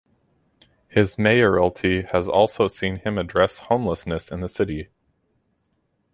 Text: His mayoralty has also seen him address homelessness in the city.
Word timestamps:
His 0.87 1.19
mayoralty 1.19 2.07
has 2.11 2.27
also 2.27 2.67
seen 2.67 2.95
him 2.95 3.19
address 3.19 3.59
homelessness 3.59 4.31
in 4.31 4.39
the 4.41 4.49
city. 4.49 4.89